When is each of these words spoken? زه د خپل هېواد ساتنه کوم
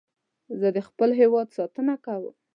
زه 0.59 0.67
د 0.75 0.79
خپل 0.87 1.09
هېواد 1.21 1.47
ساتنه 1.57 1.93
کوم 2.05 2.33